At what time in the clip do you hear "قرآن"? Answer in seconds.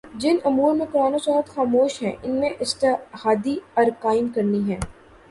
0.91-1.13